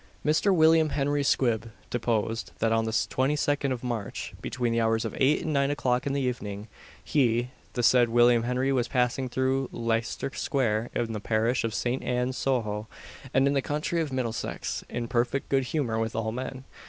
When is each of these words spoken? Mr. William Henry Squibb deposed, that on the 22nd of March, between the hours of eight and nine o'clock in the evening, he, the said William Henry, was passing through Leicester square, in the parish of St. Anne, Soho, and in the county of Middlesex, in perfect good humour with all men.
Mr. 0.25 0.51
William 0.51 0.89
Henry 0.89 1.21
Squibb 1.21 1.69
deposed, 1.91 2.53
that 2.57 2.71
on 2.71 2.85
the 2.85 2.91
22nd 2.91 3.71
of 3.71 3.83
March, 3.83 4.33
between 4.41 4.73
the 4.73 4.81
hours 4.81 5.05
of 5.05 5.13
eight 5.19 5.43
and 5.43 5.53
nine 5.53 5.69
o'clock 5.69 6.07
in 6.07 6.13
the 6.13 6.21
evening, 6.21 6.67
he, 7.03 7.51
the 7.73 7.83
said 7.83 8.09
William 8.09 8.41
Henry, 8.41 8.71
was 8.71 8.87
passing 8.87 9.29
through 9.29 9.69
Leicester 9.71 10.31
square, 10.33 10.89
in 10.95 11.13
the 11.13 11.19
parish 11.19 11.63
of 11.63 11.75
St. 11.75 12.01
Anne, 12.03 12.33
Soho, 12.33 12.87
and 13.31 13.45
in 13.45 13.53
the 13.53 13.61
county 13.61 13.99
of 13.99 14.11
Middlesex, 14.11 14.83
in 14.89 15.07
perfect 15.07 15.49
good 15.49 15.65
humour 15.65 15.99
with 15.99 16.15
all 16.15 16.31
men. 16.31 16.63